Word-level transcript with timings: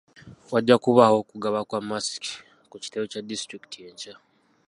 Wajja 0.53 0.75
kubaawo 0.83 1.17
okugaba 1.23 1.59
kwa 1.69 1.79
masiki 1.89 2.33
ku 2.69 2.75
kitebe 2.83 3.05
kya 3.11 3.21
disitulikiti 3.29 3.79
enkya. 3.87 4.15